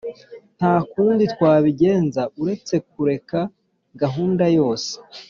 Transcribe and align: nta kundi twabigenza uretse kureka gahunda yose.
nta 0.57 0.75
kundi 0.91 1.23
twabigenza 1.33 2.21
uretse 2.41 2.75
kureka 2.89 3.39
gahunda 4.01 4.45
yose. 4.57 4.91